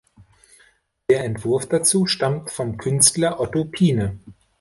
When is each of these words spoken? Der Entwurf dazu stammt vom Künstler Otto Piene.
Der 1.11 1.23
Entwurf 1.25 1.67
dazu 1.67 2.07
stammt 2.07 2.49
vom 2.51 2.77
Künstler 2.77 3.39
Otto 3.39 3.65
Piene. 3.65 4.19